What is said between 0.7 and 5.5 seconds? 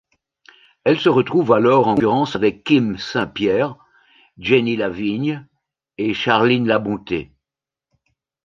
Elle se retrouve alors en concurrence avec Kim St-Pierre, Jenny Lavigne